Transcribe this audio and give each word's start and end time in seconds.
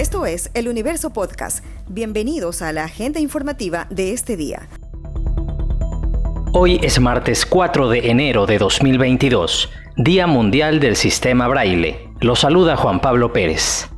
Esto 0.00 0.24
es 0.24 0.50
El 0.54 0.68
Universo 0.68 1.10
Podcast. 1.10 1.62
Bienvenidos 1.86 2.62
a 2.62 2.72
la 2.72 2.84
agenda 2.84 3.20
informativa 3.20 3.86
de 3.90 4.14
este 4.14 4.34
día. 4.34 4.66
Hoy 6.54 6.80
es 6.82 6.98
martes 6.98 7.44
4 7.44 7.90
de 7.90 8.10
enero 8.10 8.46
de 8.46 8.56
2022, 8.56 9.68
Día 9.98 10.26
Mundial 10.26 10.80
del 10.80 10.96
Sistema 10.96 11.48
Braille. 11.48 12.08
Lo 12.22 12.34
saluda 12.34 12.78
Juan 12.78 13.02
Pablo 13.02 13.34
Pérez. 13.34 13.90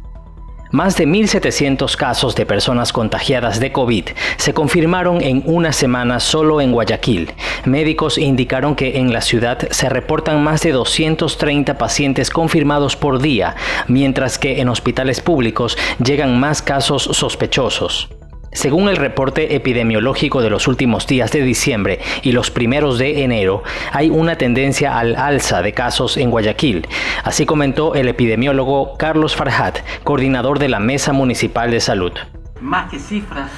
Más 0.72 0.96
de 0.96 1.06
1.700 1.06 1.96
casos 1.96 2.34
de 2.34 2.46
personas 2.46 2.94
contagiadas 2.94 3.60
de 3.60 3.72
COVID 3.72 4.06
se 4.38 4.54
confirmaron 4.54 5.20
en 5.20 5.42
una 5.44 5.70
semana 5.70 6.18
solo 6.18 6.62
en 6.62 6.72
Guayaquil. 6.72 7.30
Médicos 7.66 8.16
indicaron 8.16 8.74
que 8.74 8.98
en 8.98 9.12
la 9.12 9.20
ciudad 9.20 9.68
se 9.70 9.90
reportan 9.90 10.42
más 10.42 10.62
de 10.62 10.72
230 10.72 11.76
pacientes 11.76 12.30
confirmados 12.30 12.96
por 12.96 13.20
día, 13.20 13.54
mientras 13.86 14.38
que 14.38 14.62
en 14.62 14.70
hospitales 14.70 15.20
públicos 15.20 15.76
llegan 16.02 16.40
más 16.40 16.62
casos 16.62 17.02
sospechosos. 17.02 18.08
Según 18.54 18.90
el 18.90 18.96
reporte 18.96 19.56
epidemiológico 19.56 20.42
de 20.42 20.50
los 20.50 20.68
últimos 20.68 21.06
días 21.06 21.32
de 21.32 21.40
diciembre 21.40 22.00
y 22.22 22.32
los 22.32 22.50
primeros 22.50 22.98
de 22.98 23.24
enero, 23.24 23.62
hay 23.92 24.10
una 24.10 24.36
tendencia 24.36 24.98
al 24.98 25.16
alza 25.16 25.62
de 25.62 25.72
casos 25.72 26.18
en 26.18 26.30
Guayaquil. 26.30 26.86
Así 27.24 27.46
comentó 27.46 27.94
el 27.94 28.08
epidemiólogo 28.08 28.98
Carlos 28.98 29.34
Farhat, 29.34 29.78
coordinador 30.04 30.58
de 30.58 30.68
la 30.68 30.80
Mesa 30.80 31.14
Municipal 31.14 31.70
de 31.70 31.80
Salud. 31.80 32.12
Más 32.60 32.90
que 32.90 32.98
cifras, 32.98 33.50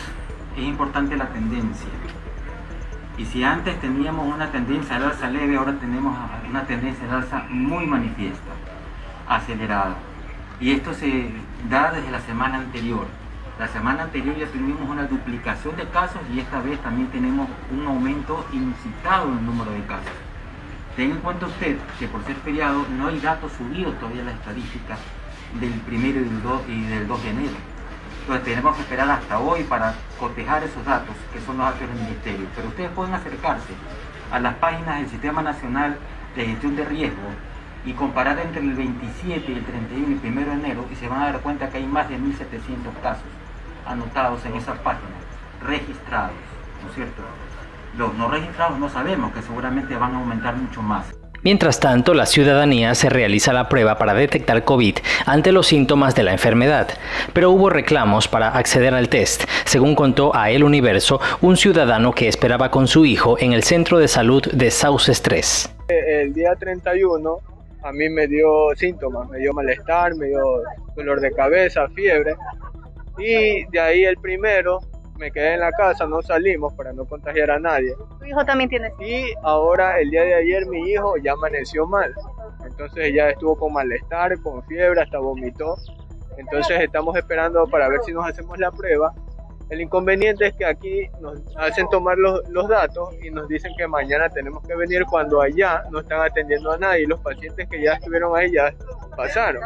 es 0.56 0.62
importante 0.62 1.16
la 1.16 1.26
tendencia. 1.26 1.88
Y 3.18 3.24
si 3.24 3.42
antes 3.42 3.80
teníamos 3.80 4.32
una 4.32 4.52
tendencia 4.52 4.94
al 4.94 5.06
alza 5.06 5.28
leve, 5.28 5.56
ahora 5.56 5.74
tenemos 5.80 6.16
una 6.48 6.66
tendencia 6.66 7.04
al 7.08 7.22
alza 7.22 7.44
muy 7.48 7.84
manifiesta, 7.84 8.52
acelerada. 9.28 9.96
Y 10.60 10.70
esto 10.70 10.94
se 10.94 11.30
da 11.68 11.90
desde 11.90 12.12
la 12.12 12.20
semana 12.20 12.58
anterior. 12.58 13.23
La 13.56 13.68
semana 13.68 14.02
anterior 14.02 14.36
ya 14.36 14.48
tuvimos 14.48 14.90
una 14.90 15.04
duplicación 15.04 15.76
de 15.76 15.86
casos 15.86 16.20
y 16.34 16.40
esta 16.40 16.60
vez 16.60 16.80
también 16.80 17.06
tenemos 17.12 17.48
un 17.70 17.86
aumento 17.86 18.44
inusitado 18.52 19.30
en 19.30 19.38
el 19.38 19.46
número 19.46 19.70
de 19.70 19.80
casos. 19.84 20.10
Tenga 20.96 21.14
en 21.14 21.20
cuenta 21.20 21.46
usted 21.46 21.76
que 22.00 22.08
por 22.08 22.24
ser 22.24 22.34
feriado 22.36 22.84
no 22.98 23.06
hay 23.06 23.20
datos 23.20 23.52
subidos 23.52 23.96
todavía 24.00 24.22
en 24.22 24.26
la 24.26 24.32
estadística 24.32 24.96
del 25.60 25.70
primero 25.86 26.18
y 26.18 26.24
del 26.24 26.42
2, 26.42 26.62
y 26.68 26.82
del 26.82 27.06
2 27.06 27.22
de 27.22 27.30
enero. 27.30 27.54
Entonces 28.22 28.44
tenemos 28.44 28.74
que 28.74 28.82
esperar 28.82 29.08
hasta 29.08 29.38
hoy 29.38 29.62
para 29.62 29.94
cotejar 30.18 30.64
esos 30.64 30.84
datos, 30.84 31.14
que 31.32 31.40
son 31.40 31.56
los 31.58 31.66
datos 31.66 31.80
del 31.80 32.00
Ministerio. 32.00 32.48
Pero 32.56 32.68
ustedes 32.68 32.90
pueden 32.90 33.14
acercarse 33.14 33.72
a 34.32 34.40
las 34.40 34.54
páginas 34.54 34.96
del 34.98 35.08
Sistema 35.08 35.42
Nacional 35.42 35.96
de 36.34 36.44
Gestión 36.44 36.74
de 36.74 36.86
Riesgo 36.86 37.30
y 37.86 37.92
comparar 37.92 38.36
entre 38.40 38.62
el 38.62 38.74
27 38.74 39.52
y 39.52 39.54
el 39.54 39.64
31 39.64 40.08
y 40.08 40.26
el 40.26 40.38
1 40.38 40.44
de 40.44 40.52
enero 40.54 40.86
y 40.90 40.96
se 40.96 41.06
van 41.06 41.22
a 41.22 41.26
dar 41.26 41.40
cuenta 41.40 41.70
que 41.70 41.78
hay 41.78 41.86
más 41.86 42.08
de 42.08 42.18
1.700 42.18 43.00
casos 43.00 43.43
anotados 43.86 44.44
en 44.46 44.54
esas 44.54 44.78
páginas, 44.80 45.20
registrados, 45.62 46.36
¿no 46.82 46.88
es 46.88 46.94
cierto? 46.94 47.22
Los 47.96 48.14
no 48.14 48.28
registrados 48.28 48.78
no 48.78 48.88
sabemos 48.88 49.32
que 49.32 49.42
seguramente 49.42 49.96
van 49.96 50.14
a 50.14 50.18
aumentar 50.18 50.56
mucho 50.56 50.82
más. 50.82 51.14
Mientras 51.44 51.78
tanto, 51.78 52.14
la 52.14 52.24
ciudadanía 52.24 52.94
se 52.94 53.10
realiza 53.10 53.52
la 53.52 53.68
prueba 53.68 53.98
para 53.98 54.14
detectar 54.14 54.64
COVID 54.64 54.96
ante 55.26 55.52
los 55.52 55.66
síntomas 55.66 56.14
de 56.14 56.22
la 56.22 56.32
enfermedad, 56.32 56.88
pero 57.34 57.50
hubo 57.50 57.68
reclamos 57.68 58.28
para 58.28 58.48
acceder 58.48 58.94
al 58.94 59.10
test, 59.10 59.44
según 59.66 59.94
contó 59.94 60.34
a 60.34 60.50
El 60.50 60.64
Universo 60.64 61.20
un 61.42 61.58
ciudadano 61.58 62.12
que 62.12 62.28
esperaba 62.28 62.70
con 62.70 62.88
su 62.88 63.04
hijo 63.04 63.36
en 63.38 63.52
el 63.52 63.62
centro 63.62 63.98
de 63.98 64.08
salud 64.08 64.42
de 64.52 64.70
Sauces 64.70 65.20
3. 65.20 65.76
El 65.88 66.32
día 66.32 66.54
31 66.58 67.38
a 67.82 67.92
mí 67.92 68.08
me 68.08 68.26
dio 68.26 68.70
síntomas, 68.76 69.28
me 69.28 69.38
dio 69.38 69.52
malestar, 69.52 70.14
me 70.16 70.28
dio 70.28 70.62
dolor 70.96 71.20
de 71.20 71.30
cabeza, 71.32 71.86
fiebre, 71.94 72.34
y 73.18 73.64
de 73.66 73.80
ahí 73.80 74.04
el 74.04 74.16
primero 74.16 74.80
me 75.18 75.30
quedé 75.30 75.54
en 75.54 75.60
la 75.60 75.70
casa, 75.72 76.06
no 76.06 76.22
salimos 76.22 76.72
para 76.74 76.92
no 76.92 77.04
contagiar 77.04 77.50
a 77.50 77.58
nadie. 77.58 77.94
¿Tu 78.18 78.26
hijo 78.26 78.44
también 78.44 78.68
tiene? 78.68 78.92
Y 79.00 79.32
ahora 79.42 80.00
el 80.00 80.10
día 80.10 80.22
de 80.22 80.34
ayer 80.34 80.66
mi 80.66 80.90
hijo 80.90 81.16
ya 81.18 81.32
amaneció 81.32 81.86
mal. 81.86 82.12
Entonces 82.66 83.12
ya 83.14 83.30
estuvo 83.30 83.56
con 83.56 83.72
malestar, 83.72 84.40
con 84.42 84.64
fiebre, 84.64 85.02
hasta 85.02 85.18
vomitó. 85.18 85.76
Entonces 86.36 86.80
estamos 86.80 87.16
esperando 87.16 87.64
para 87.66 87.88
ver 87.88 88.00
si 88.04 88.12
nos 88.12 88.26
hacemos 88.26 88.58
la 88.58 88.72
prueba. 88.72 89.12
El 89.70 89.80
inconveniente 89.80 90.48
es 90.48 90.54
que 90.54 90.66
aquí 90.66 91.08
nos 91.20 91.40
hacen 91.56 91.88
tomar 91.88 92.18
los, 92.18 92.46
los 92.50 92.68
datos 92.68 93.14
y 93.22 93.30
nos 93.30 93.48
dicen 93.48 93.72
que 93.78 93.86
mañana 93.86 94.28
tenemos 94.28 94.66
que 94.66 94.74
venir 94.74 95.04
cuando 95.06 95.40
allá 95.40 95.84
no 95.90 96.00
están 96.00 96.20
atendiendo 96.20 96.72
a 96.72 96.78
nadie. 96.78 97.06
Los 97.06 97.20
pacientes 97.20 97.68
que 97.68 97.82
ya 97.82 97.94
estuvieron 97.94 98.36
ahí 98.36 98.52
ya 98.52 98.74
pasaron 99.16 99.62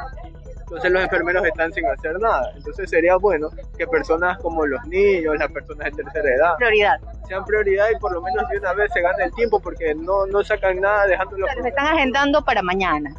entonces 0.68 0.90
los 0.92 1.02
enfermeros 1.02 1.46
están 1.46 1.72
sin 1.72 1.86
hacer 1.86 2.20
nada. 2.20 2.52
Entonces 2.54 2.90
sería 2.90 3.16
bueno 3.16 3.48
que 3.78 3.86
personas 3.86 4.36
como 4.38 4.66
los 4.66 4.84
niños, 4.84 5.34
las 5.38 5.50
personas 5.50 5.86
de 5.86 6.02
tercera 6.02 6.34
edad, 6.34 6.56
prioridad. 6.56 7.00
sean 7.26 7.42
prioridad 7.46 7.86
y 7.90 7.98
por 7.98 8.12
lo 8.12 8.20
menos 8.20 8.46
de 8.50 8.58
una 8.58 8.74
vez 8.74 8.92
se 8.92 9.00
gane 9.00 9.24
el 9.24 9.32
tiempo 9.32 9.60
porque 9.60 9.94
no, 9.94 10.26
no 10.26 10.44
sacan 10.44 10.78
nada 10.78 11.06
dejándolo. 11.06 11.46
Se 11.62 11.68
están 11.68 11.86
agendando 11.86 12.44
para 12.44 12.60
mañana. 12.60 13.14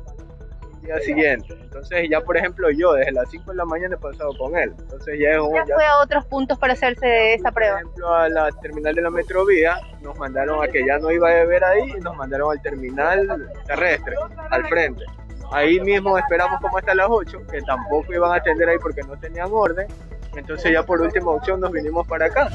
El 0.75 0.85
día 0.85 0.99
siguiente. 0.99 1.57
Entonces 1.59 2.07
ya 2.07 2.21
por 2.21 2.37
ejemplo 2.37 2.69
yo 2.69 2.93
desde 2.93 3.13
las 3.13 3.27
5 3.31 3.49
de 3.49 3.57
la 3.57 3.65
mañana 3.65 3.95
he 3.95 3.97
pasado 3.97 4.31
con 4.37 4.55
él. 4.55 4.71
Entonces 4.77 5.19
ya 5.19 5.31
es 5.31 5.67
¿Ya, 5.67 5.73
fue 5.73 5.85
a 5.87 5.97
otros 5.97 6.25
puntos 6.27 6.59
para 6.59 6.73
hacerse 6.73 7.33
esa 7.33 7.51
prueba. 7.51 7.77
Por 7.77 7.81
ejemplo 7.81 8.13
a 8.13 8.29
la 8.29 8.51
terminal 8.61 8.93
de 8.93 9.01
la 9.01 9.09
Metrovía 9.09 9.79
nos 10.01 10.15
mandaron 10.19 10.63
a 10.63 10.67
que 10.67 10.85
ya 10.85 10.99
no 10.99 11.09
iba 11.09 11.29
a 11.29 11.33
beber 11.33 11.63
ahí 11.63 11.93
y 11.97 11.99
nos 11.99 12.15
mandaron 12.15 12.51
al 12.51 12.61
terminal 12.61 13.49
terrestre, 13.65 14.15
al 14.51 14.67
frente. 14.67 15.03
Ahí 15.51 15.79
mismo 15.79 16.17
esperamos 16.17 16.59
como 16.61 16.77
hasta 16.77 16.93
las 16.93 17.07
8, 17.09 17.39
que 17.51 17.61
tampoco 17.61 18.13
iban 18.13 18.31
a 18.31 18.35
atender 18.35 18.69
ahí 18.69 18.77
porque 18.81 19.01
no 19.03 19.17
tenían 19.17 19.49
orden. 19.51 19.87
Entonces 20.35 20.71
ya 20.71 20.83
por 20.83 21.01
última 21.01 21.31
opción 21.31 21.59
nos 21.59 21.71
vinimos 21.71 22.05
para 22.07 22.27
acá. 22.27 22.49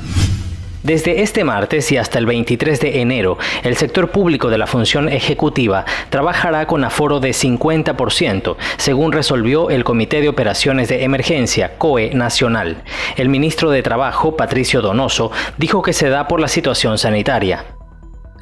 Desde 0.85 1.23
este 1.23 1.45
martes 1.45 1.91
y 1.93 1.97
hasta 1.97 2.19
el 2.19 2.27
23 2.27 2.79
de 2.79 3.01
enero, 3.01 3.39
el 3.63 3.75
sector 3.75 4.11
público 4.11 4.51
de 4.51 4.59
la 4.59 4.67
función 4.67 5.09
ejecutiva 5.09 5.87
trabajará 6.11 6.67
con 6.67 6.85
aforo 6.85 7.21
de 7.21 7.31
50%, 7.31 8.57
según 8.77 9.13
resolvió 9.13 9.71
el 9.71 9.83
Comité 9.83 10.21
de 10.21 10.29
Operaciones 10.29 10.91
de 10.91 11.05
Emergencia, 11.05 11.79
COE 11.79 12.11
Nacional. 12.15 12.83
El 13.17 13.31
ministro 13.31 13.71
de 13.71 13.83
Trabajo, 13.83 14.37
Patricio 14.37 14.83
Donoso, 14.83 15.33
dijo 15.57 15.81
que 15.81 15.95
se 15.95 16.11
da 16.11 16.29
por 16.29 16.39
la 16.39 16.49
situación 16.49 16.99
sanitaria. 16.99 17.65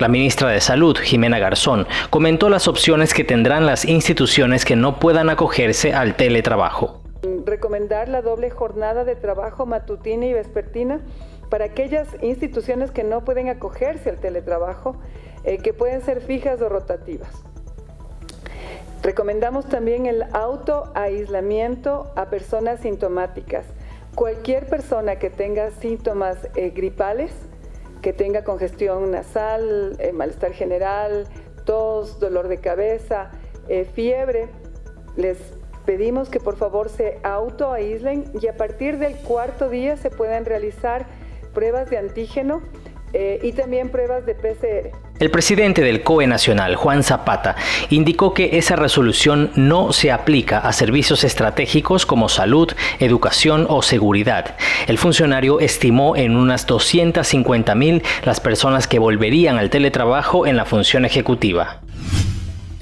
La 0.03 0.09
ministra 0.09 0.49
de 0.49 0.61
Salud, 0.61 0.97
Jimena 0.97 1.39
Garzón, 1.39 1.87
comentó 2.11 2.49
las 2.49 2.67
opciones 2.67 3.15
que 3.15 3.23
tendrán 3.23 3.67
las 3.67 3.85
instituciones 3.85 4.65
que 4.65 4.75
no 4.75 4.99
puedan 4.99 5.31
acogerse 5.31 5.95
al 5.95 6.17
teletrabajo. 6.17 7.01
Recomendar 7.47 8.09
la 8.09 8.21
doble 8.21 8.51
jornada 8.51 9.05
de 9.05 9.15
trabajo 9.15 9.65
matutina 9.65 10.27
y 10.27 10.33
vespertina 10.33 10.99
para 11.51 11.67
aquellas 11.67 12.09
instituciones 12.21 12.91
que 12.91 13.05
no 13.05 13.25
pueden 13.25 13.49
acogerse 13.49 14.11
al 14.11 14.17
teletrabajo, 14.17 14.97
eh, 15.45 15.59
que 15.59 15.73
pueden 15.73 16.03
ser 16.03 16.21
fijas 16.21 16.61
o 16.63 16.69
rotativas. 16.69 17.31
Recomendamos 19.05 19.69
también 19.69 20.07
el 20.07 20.25
autoaislamiento 20.33 22.11
a 22.17 22.27
personas 22.27 22.81
sintomáticas. 22.81 23.67
Cualquier 24.17 24.67
persona 24.67 25.21
que 25.21 25.31
tenga 25.31 25.71
síntomas 25.71 26.39
eh, 26.57 26.71
gripales, 26.71 27.31
que 28.03 28.13
tenga 28.13 28.45
congestión 28.45 29.11
nasal, 29.13 29.97
eh, 29.99 30.13
malestar 30.13 30.53
general, 30.53 31.27
tos, 31.65 32.19
dolor 32.19 32.49
de 32.49 32.59
cabeza, 32.59 33.31
eh, 33.69 33.85
fiebre, 33.85 34.49
les 35.17 35.39
pedimos 35.87 36.29
que 36.29 36.41
por 36.41 36.57
favor 36.57 36.89
se 36.89 37.19
autoaíslen 37.23 38.25
y 38.41 38.49
a 38.49 38.57
partir 38.57 38.99
del 38.99 39.17
cuarto 39.17 39.69
día 39.69 39.97
se 39.97 40.11
puedan 40.11 40.45
realizar 40.45 41.07
pruebas 41.55 41.91
de 41.91 41.99
antígeno 41.99 42.63
eh, 43.13 43.39
y 43.43 43.53
también 43.53 43.91
pruebas 43.91 44.27
de 44.27 44.35
PCR. 44.35 44.91
El 45.23 45.31
presidente 45.31 45.83
del 45.83 46.03
COE 46.03 46.27
Nacional, 46.27 46.75
Juan 46.75 47.05
Zapata, 47.05 47.55
indicó 47.91 48.35
que 48.35 48.59
esa 48.59 48.75
resolución 48.75 49.53
no 49.55 49.93
se 49.93 50.11
aplica 50.11 50.59
a 50.59 50.73
servicios 50.73 51.23
estratégicos 51.23 52.07
como 52.07 52.29
salud, 52.29 52.73
educación 52.99 53.67
o 53.69 53.83
seguridad. 53.83 54.57
El 54.89 54.99
funcionario 54.99 55.61
estimó 55.61 56.17
en 56.17 56.35
unas 56.35 56.67
250 56.67 57.73
mil 57.77 58.03
las 58.25 58.41
personas 58.41 58.89
que 58.89 58.99
volverían 58.99 59.59
al 59.59 59.71
teletrabajo 59.71 60.45
en 60.45 60.57
la 60.57 60.65
función 60.65 61.05
ejecutiva. 61.05 61.82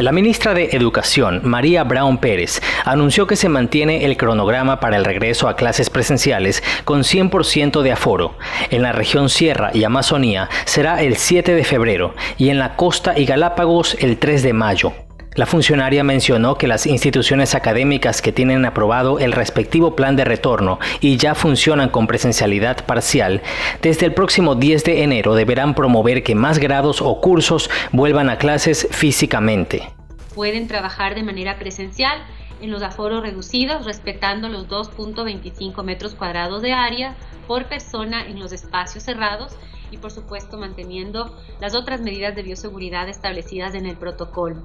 La 0.01 0.13
ministra 0.13 0.55
de 0.55 0.71
Educación, 0.73 1.43
María 1.45 1.85
Brown 1.85 2.17
Pérez, 2.17 2.63
anunció 2.87 3.27
que 3.27 3.37
se 3.37 3.51
mantiene 3.51 4.07
el 4.07 4.17
cronograma 4.17 4.81
para 4.81 4.97
el 4.97 5.05
regreso 5.05 5.47
a 5.47 5.57
clases 5.57 5.91
presenciales 5.91 6.63
con 6.87 7.03
100% 7.03 7.83
de 7.83 7.93
aforo. 7.93 8.35
En 8.71 8.81
la 8.81 8.93
región 8.93 9.29
Sierra 9.29 9.71
y 9.75 9.85
Amazonía 9.85 10.49
será 10.65 11.03
el 11.03 11.19
7 11.19 11.55
de 11.55 11.65
febrero 11.65 12.15
y 12.39 12.49
en 12.49 12.59
la 12.59 12.77
costa 12.77 13.19
y 13.19 13.27
Galápagos 13.27 13.95
el 14.01 14.17
3 14.17 14.43
de 14.43 14.53
mayo. 14.55 14.93
La 15.37 15.47
funcionaria 15.47 16.03
mencionó 16.03 16.57
que 16.57 16.67
las 16.67 16.87
instituciones 16.87 17.55
académicas 17.55 18.21
que 18.21 18.33
tienen 18.33 18.65
aprobado 18.65 19.21
el 19.21 19.31
respectivo 19.31 19.95
plan 19.95 20.17
de 20.17 20.25
retorno 20.25 20.81
y 21.01 21.19
ya 21.19 21.37
funcionan 21.37 21.89
con 21.89 22.09
presencialidad 22.09 22.85
parcial, 22.85 23.41
desde 23.81 24.07
el 24.07 24.13
próximo 24.13 24.57
10 24.57 24.83
de 24.83 25.05
enero 25.05 25.37
deberán 25.37 25.75
promover 25.77 26.25
que 26.25 26.35
más 26.35 26.59
grados 26.59 27.01
o 27.01 27.21
cursos 27.21 27.71
vuelvan 27.93 28.29
a 28.29 28.39
clases 28.39 28.89
físicamente. 28.91 29.89
Pueden 30.35 30.67
trabajar 30.67 31.15
de 31.15 31.23
manera 31.23 31.61
presencial 31.61 32.19
en 32.61 32.73
los 32.73 32.83
aforos 32.83 33.23
reducidos, 33.23 33.85
respetando 33.85 34.49
los 34.49 34.69
2.25 34.69 35.85
metros 35.85 36.17
cuadrados 36.17 36.61
de 36.61 36.73
área 36.73 37.15
por 37.47 37.67
persona 37.67 38.27
en 38.27 38.41
los 38.41 38.53
espacios 38.53 39.05
cerrados 39.05 39.53
y 39.93 39.99
por 39.99 40.11
supuesto 40.11 40.59
manteniendo 40.59 41.37
las 41.61 41.77
otras 41.77 42.01
medidas 42.01 42.35
de 42.35 42.43
bioseguridad 42.43 43.09
establecidas 43.09 43.77
en 43.77 43.87
el 43.87 43.97
protocolo. 43.97 44.57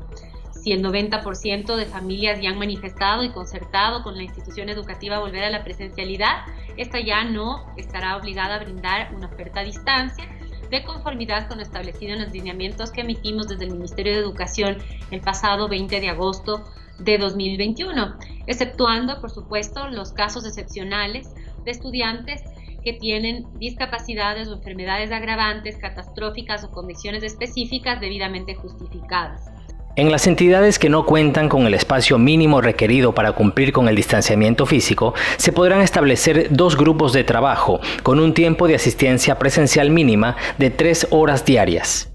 Si 0.66 0.72
el 0.72 0.84
90% 0.84 1.76
de 1.76 1.86
familias 1.86 2.42
ya 2.42 2.50
han 2.50 2.58
manifestado 2.58 3.24
y 3.24 3.30
concertado 3.30 4.02
con 4.02 4.18
la 4.18 4.24
institución 4.24 4.68
educativa 4.68 5.20
volver 5.20 5.44
a 5.44 5.52
la 5.52 5.64
presencialidad, 5.64 6.38
esta 6.76 7.00
ya 7.00 7.24
no 7.24 7.68
estará 7.78 8.18
obligada 8.18 8.56
a 8.56 8.64
brindar 8.64 9.14
una 9.14 9.28
oferta 9.28 9.60
a 9.60 9.64
distancia 9.64 10.26
de 10.72 10.84
conformidad 10.84 11.48
con 11.48 11.58
lo 11.58 11.64
establecido 11.64 12.14
en 12.14 12.24
los 12.24 12.32
lineamientos 12.32 12.90
que 12.90 13.02
emitimos 13.02 13.48
desde 13.48 13.66
el 13.66 13.74
Ministerio 13.74 14.14
de 14.14 14.22
Educación 14.22 14.78
el 15.12 15.22
pasado 15.22 15.70
20 15.70 16.02
de 16.02 16.10
agosto 16.10 16.64
de 16.98 17.20
2021, 17.20 18.16
exceptuando, 18.48 19.22
por 19.22 19.30
supuesto, 19.30 19.88
los 19.90 20.14
casos 20.14 20.48
excepcionales 20.48 21.32
de 21.64 21.70
estudiantes 21.70 22.42
que 22.84 22.94
tienen 22.94 23.46
discapacidades 23.60 24.48
o 24.48 24.56
enfermedades 24.56 25.12
agravantes, 25.12 25.78
catastróficas 25.78 26.64
o 26.64 26.72
condiciones 26.72 27.22
específicas 27.22 28.02
debidamente 28.02 28.56
justificadas. 28.56 29.55
En 29.98 30.12
las 30.12 30.28
entidades 30.28 30.78
que 30.78 30.90
no 30.90 31.06
cuentan 31.06 31.48
con 31.48 31.66
el 31.66 31.74
espacio 31.74 32.18
mínimo 32.18 32.60
requerido 32.60 33.16
para 33.16 33.32
cumplir 33.32 33.72
con 33.72 33.88
el 33.88 33.96
distanciamiento 33.96 34.66
físico, 34.66 35.14
se 35.38 35.54
podrán 35.54 35.80
establecer 35.80 36.48
dos 36.50 36.76
grupos 36.76 37.14
de 37.14 37.24
trabajo 37.24 37.80
con 38.04 38.20
un 38.20 38.34
tiempo 38.34 38.68
de 38.68 38.76
asistencia 38.76 39.40
presencial 39.40 39.92
mínima 39.92 40.36
de 40.58 40.70
tres 40.70 41.08
horas 41.12 41.46
diarias. 41.46 42.10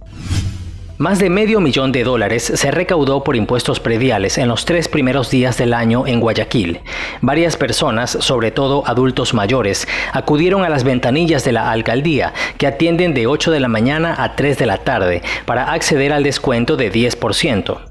Más 1.01 1.19
de 1.19 1.31
medio 1.31 1.61
millón 1.61 1.93
de 1.93 2.05
dólares 2.05 2.43
se 2.43 2.71
recaudó 2.71 3.25
por 3.25 3.35
impuestos 3.35 3.81
prediales 3.81 4.37
en 4.37 4.49
los 4.49 4.67
tres 4.67 4.87
primeros 4.87 5.31
días 5.31 5.57
del 5.57 5.73
año 5.73 6.07
en 6.07 6.21
Guayaquil. 6.21 6.81
Varias 7.23 7.57
personas, 7.57 8.11
sobre 8.11 8.51
todo 8.51 8.87
adultos 8.87 9.33
mayores, 9.33 9.89
acudieron 10.13 10.63
a 10.63 10.69
las 10.69 10.85
ventanillas 10.85 11.43
de 11.43 11.53
la 11.53 11.71
alcaldía, 11.71 12.35
que 12.59 12.67
atienden 12.67 13.15
de 13.15 13.27
8 13.27 13.51
de 13.51 13.61
la 13.61 13.69
mañana 13.69 14.15
a 14.23 14.37
3 14.37 14.59
de 14.59 14.67
la 14.67 14.77
tarde, 14.77 15.23
para 15.47 15.73
acceder 15.73 16.13
al 16.13 16.23
descuento 16.23 16.77
de 16.77 16.93
10%. 16.93 17.90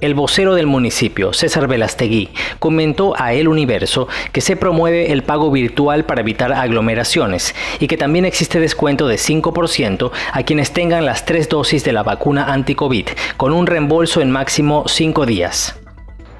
El 0.00 0.14
vocero 0.14 0.54
del 0.54 0.68
municipio, 0.68 1.32
César 1.32 1.66
Velastegui, 1.66 2.30
comentó 2.60 3.20
a 3.20 3.32
El 3.32 3.48
Universo 3.48 4.06
que 4.30 4.40
se 4.40 4.54
promueve 4.54 5.10
el 5.10 5.24
pago 5.24 5.50
virtual 5.50 6.04
para 6.04 6.20
evitar 6.20 6.52
aglomeraciones 6.52 7.52
y 7.80 7.88
que 7.88 7.96
también 7.96 8.24
existe 8.24 8.60
descuento 8.60 9.08
de 9.08 9.16
5% 9.16 10.12
a 10.32 10.42
quienes 10.44 10.72
tengan 10.72 11.04
las 11.04 11.24
tres 11.24 11.48
dosis 11.48 11.82
de 11.82 11.90
la 11.90 12.04
vacuna 12.04 12.44
anti-COVID, 12.52 13.08
con 13.36 13.52
un 13.52 13.66
reembolso 13.66 14.20
en 14.20 14.30
máximo 14.30 14.84
5 14.86 15.26
días. 15.26 15.76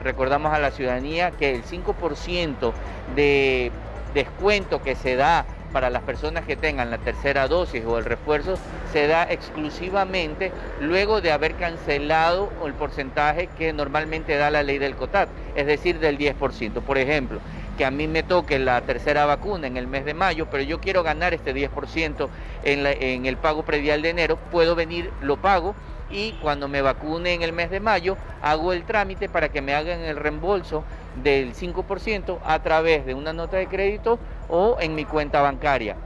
Recordamos 0.05 0.53
a 0.53 0.61
la 0.61 0.71
ciudadanía 0.71 1.33
que 1.33 1.57
el 1.57 1.65
5% 1.65 2.73
de 3.17 3.73
descuento 4.15 4.81
que 4.83 4.95
se 4.95 5.17
da 5.17 5.47
para 5.73 5.91
las 5.91 6.03
personas 6.03 6.45
que 6.45 6.57
tengan 6.57 6.91
la 6.91 6.99
tercera 6.99 7.49
dosis 7.49 7.85
o 7.85 7.99
el 7.99 8.05
refuerzo 8.05 8.59
se 8.93 9.07
da 9.07 9.25
exclusivamente 9.25 10.53
luego 10.81 11.21
de 11.21 11.33
haber 11.33 11.55
cancelado 11.55 12.51
el 12.65 12.75
porcentaje 12.75 13.49
que 13.59 13.73
normalmente 13.73 14.37
da 14.37 14.51
la 14.51 14.63
ley 14.63 14.79
del 14.79 14.97
COTAT, 14.97 15.29
es 15.57 15.67
decir, 15.67 15.99
del 15.99 16.19
10%. 16.19 16.81
Por 16.81 16.99
ejemplo, 16.99 17.41
que 17.77 17.85
a 17.85 17.91
mí 17.91 18.09
me 18.09 18.23
toque 18.23 18.59
la 18.59 18.81
tercera 18.81 19.25
vacuna 19.25 19.67
en 19.67 19.77
el 19.77 19.87
mes 19.87 20.05
de 20.05 20.15
mayo, 20.15 20.47
pero 20.51 20.63
yo 20.63 20.81
quiero 20.81 21.03
ganar 21.03 21.35
este 21.35 21.55
10% 21.55 22.29
en, 22.65 22.87
en 22.87 23.27
el 23.27 23.37
pago 23.37 23.63
predial 23.63 24.03
de 24.03 24.11
enero, 24.11 24.37
puedo 24.51 24.75
venir, 24.75 25.11
lo 25.23 25.37
pago 25.37 25.75
y 26.11 26.33
cuando 26.41 26.69
me 26.69 26.83
vacune 26.83 27.35
en 27.35 27.43
el 27.43 27.53
mes 27.53 27.71
de 27.71 27.81
mayo 27.81 28.17
hago 28.43 28.73
el 28.73 28.85
trámite 28.85 29.29
para 29.29 29.51
que 29.51 29.61
me 29.61 29.75
hagan 29.75 30.01
el 30.01 30.17
reembolso 30.17 30.83
del 31.23 31.55
5% 31.55 32.39
a 32.45 32.59
través 32.61 33.05
de 33.05 33.15
una 33.15 33.33
nota 33.33 33.57
de 33.57 33.67
crédito 33.67 34.19
o 34.49 34.77
en 34.81 34.95
mi 34.95 35.05
cuenta 35.05 35.41
bancaria. 35.41 35.97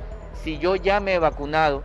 Si 0.43 0.59
yo 0.59 0.77
ya 0.77 1.01
me 1.01 1.15
he 1.15 1.19
vacunado 1.19 1.83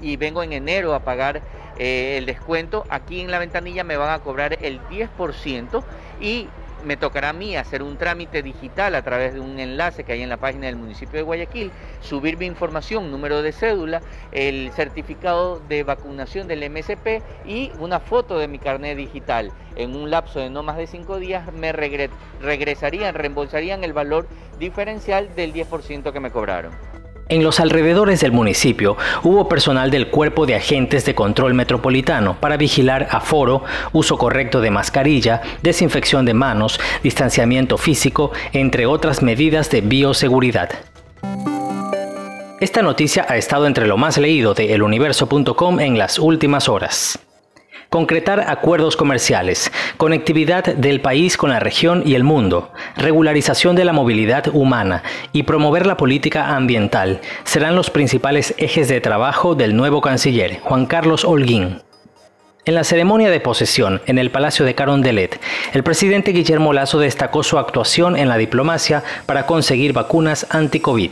y 0.00 0.16
vengo 0.16 0.42
en 0.42 0.52
enero 0.52 0.94
a 0.94 1.00
pagar 1.00 1.42
eh, 1.76 2.16
el 2.18 2.26
descuento, 2.26 2.84
aquí 2.88 3.20
en 3.20 3.30
la 3.30 3.38
ventanilla 3.38 3.84
me 3.84 3.96
van 3.96 4.10
a 4.10 4.20
cobrar 4.20 4.58
el 4.60 4.80
10% 4.88 5.82
y 6.20 6.48
me 6.84 6.96
tocará 6.96 7.30
a 7.30 7.32
mí 7.32 7.56
hacer 7.56 7.82
un 7.82 7.96
trámite 7.96 8.42
digital 8.42 8.94
a 8.94 9.02
través 9.02 9.34
de 9.34 9.40
un 9.40 9.58
enlace 9.58 10.04
que 10.04 10.12
hay 10.12 10.22
en 10.22 10.28
la 10.28 10.36
página 10.36 10.66
del 10.66 10.76
municipio 10.76 11.18
de 11.18 11.22
Guayaquil, 11.22 11.72
subir 12.00 12.36
mi 12.36 12.46
información, 12.46 13.10
número 13.10 13.42
de 13.42 13.52
cédula, 13.52 14.02
el 14.32 14.70
certificado 14.72 15.60
de 15.60 15.82
vacunación 15.82 16.48
del 16.48 16.68
MSP 16.70 17.22
y 17.44 17.72
una 17.78 18.00
foto 18.00 18.38
de 18.38 18.48
mi 18.48 18.58
carnet 18.58 18.96
digital. 18.96 19.52
En 19.76 19.94
un 19.94 20.10
lapso 20.10 20.40
de 20.40 20.50
no 20.50 20.62
más 20.62 20.76
de 20.76 20.86
cinco 20.86 21.18
días 21.18 21.52
me 21.52 21.72
regresarían, 21.72 23.14
reembolsarían 23.14 23.84
el 23.84 23.92
valor 23.92 24.28
diferencial 24.58 25.34
del 25.34 25.52
10% 25.52 26.12
que 26.12 26.20
me 26.20 26.30
cobraron. 26.30 26.89
En 27.30 27.44
los 27.44 27.60
alrededores 27.60 28.18
del 28.18 28.32
municipio 28.32 28.96
hubo 29.22 29.48
personal 29.48 29.92
del 29.92 30.08
Cuerpo 30.08 30.46
de 30.46 30.56
Agentes 30.56 31.04
de 31.04 31.14
Control 31.14 31.54
Metropolitano 31.54 32.36
para 32.40 32.56
vigilar 32.56 33.06
aforo, 33.08 33.62
uso 33.92 34.18
correcto 34.18 34.60
de 34.60 34.72
mascarilla, 34.72 35.40
desinfección 35.62 36.24
de 36.24 36.34
manos, 36.34 36.80
distanciamiento 37.04 37.78
físico, 37.78 38.32
entre 38.52 38.86
otras 38.86 39.22
medidas 39.22 39.70
de 39.70 39.80
bioseguridad. 39.80 40.70
Esta 42.58 42.82
noticia 42.82 43.24
ha 43.28 43.36
estado 43.36 43.68
entre 43.68 43.86
lo 43.86 43.96
más 43.96 44.18
leído 44.18 44.52
de 44.52 44.74
eluniverso.com 44.74 45.78
en 45.78 45.98
las 45.98 46.18
últimas 46.18 46.68
horas 46.68 47.20
concretar 47.90 48.44
acuerdos 48.48 48.96
comerciales, 48.96 49.70
conectividad 49.96 50.64
del 50.64 51.00
país 51.00 51.36
con 51.36 51.50
la 51.50 51.58
región 51.58 52.04
y 52.06 52.14
el 52.14 52.22
mundo, 52.22 52.72
regularización 52.96 53.74
de 53.74 53.84
la 53.84 53.92
movilidad 53.92 54.46
humana 54.52 55.02
y 55.32 55.42
promover 55.42 55.86
la 55.86 55.96
política 55.96 56.54
ambiental 56.54 57.20
serán 57.42 57.74
los 57.74 57.90
principales 57.90 58.54
ejes 58.58 58.88
de 58.88 59.00
trabajo 59.00 59.56
del 59.56 59.76
nuevo 59.76 60.00
canciller, 60.00 60.60
Juan 60.60 60.86
Carlos 60.86 61.24
Holguín. 61.24 61.82
En 62.64 62.74
la 62.74 62.84
ceremonia 62.84 63.30
de 63.30 63.40
posesión 63.40 64.00
en 64.06 64.18
el 64.18 64.30
Palacio 64.30 64.64
de 64.64 64.76
Carondelet, 64.76 65.40
el 65.72 65.82
presidente 65.82 66.30
Guillermo 66.30 66.72
Lazo 66.72 67.00
destacó 67.00 67.42
su 67.42 67.58
actuación 67.58 68.16
en 68.16 68.28
la 68.28 68.36
diplomacia 68.36 69.02
para 69.26 69.46
conseguir 69.46 69.92
vacunas 69.92 70.46
anti-COVID. 70.50 71.10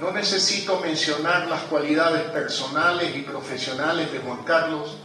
No 0.00 0.12
necesito 0.12 0.80
mencionar 0.80 1.46
las 1.48 1.60
cualidades 1.64 2.22
personales 2.30 3.14
y 3.14 3.20
profesionales 3.20 4.10
de 4.12 4.20
Juan 4.20 4.38
Carlos 4.46 4.96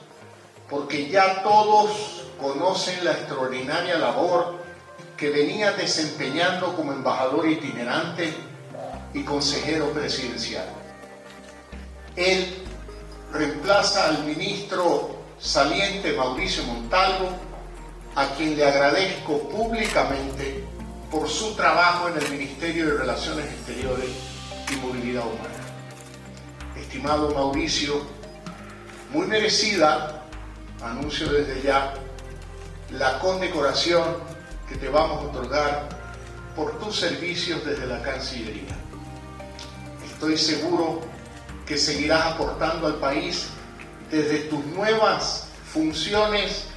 porque 0.69 1.09
ya 1.09 1.43
todos 1.43 2.23
conocen 2.39 3.03
la 3.05 3.11
extraordinaria 3.11 3.97
labor 3.97 4.63
que 5.15 5.29
venía 5.29 5.71
desempeñando 5.71 6.75
como 6.75 6.91
embajador 6.91 7.47
itinerante 7.47 8.33
y 9.13 9.23
consejero 9.23 9.91
presidencial. 9.91 10.67
Él 12.15 12.63
reemplaza 13.31 14.09
al 14.09 14.23
ministro 14.25 15.15
saliente 15.39 16.13
Mauricio 16.13 16.63
Montalvo, 16.63 17.29
a 18.15 18.27
quien 18.29 18.55
le 18.55 18.65
agradezco 18.65 19.39
públicamente 19.49 20.63
por 21.11 21.29
su 21.29 21.53
trabajo 21.55 22.09
en 22.09 22.17
el 22.17 22.29
Ministerio 22.29 22.87
de 22.87 22.97
Relaciones 22.99 23.45
Exteriores 23.45 24.09
y 24.71 24.75
Movilidad 24.77 25.23
Humana. 25.23 25.49
Estimado 26.79 27.33
Mauricio, 27.33 28.01
muy 29.11 29.27
merecida 29.27 30.24
anuncio 30.81 31.31
desde 31.31 31.61
ya 31.61 31.93
la 32.91 33.19
condecoración 33.19 34.03
que 34.69 34.75
te 34.75 34.89
vamos 34.89 35.23
a 35.23 35.27
otorgar 35.27 35.89
por 36.55 36.79
tus 36.79 36.95
servicios 36.95 37.63
desde 37.65 37.85
la 37.85 38.01
Cancillería. 38.01 38.75
Estoy 40.05 40.37
seguro 40.37 41.01
que 41.65 41.77
seguirás 41.77 42.25
aportando 42.25 42.87
al 42.87 42.95
país 42.95 43.47
desde 44.09 44.39
tus 44.45 44.63
nuevas 44.65 45.49
funciones 45.73 46.67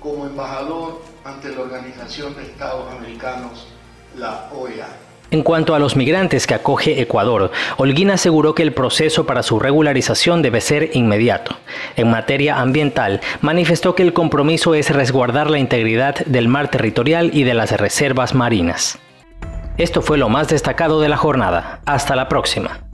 como 0.00 0.26
embajador 0.26 1.02
ante 1.24 1.50
la 1.50 1.62
Organización 1.62 2.34
de 2.34 2.42
Estados 2.42 2.92
Americanos, 2.92 3.68
la 4.16 4.50
OEA. 4.52 5.03
En 5.34 5.42
cuanto 5.42 5.74
a 5.74 5.80
los 5.80 5.96
migrantes 5.96 6.46
que 6.46 6.54
acoge 6.54 7.02
Ecuador, 7.02 7.50
Holguín 7.76 8.12
aseguró 8.12 8.54
que 8.54 8.62
el 8.62 8.72
proceso 8.72 9.26
para 9.26 9.42
su 9.42 9.58
regularización 9.58 10.42
debe 10.42 10.60
ser 10.60 10.90
inmediato. 10.94 11.56
En 11.96 12.08
materia 12.08 12.60
ambiental, 12.60 13.20
manifestó 13.40 13.96
que 13.96 14.04
el 14.04 14.12
compromiso 14.12 14.76
es 14.76 14.90
resguardar 14.90 15.50
la 15.50 15.58
integridad 15.58 16.24
del 16.26 16.46
mar 16.46 16.70
territorial 16.70 17.32
y 17.34 17.42
de 17.42 17.54
las 17.54 17.72
reservas 17.72 18.32
marinas. 18.32 19.00
Esto 19.76 20.02
fue 20.02 20.18
lo 20.18 20.28
más 20.28 20.46
destacado 20.46 21.00
de 21.00 21.08
la 21.08 21.16
jornada. 21.16 21.80
Hasta 21.84 22.14
la 22.14 22.28
próxima. 22.28 22.93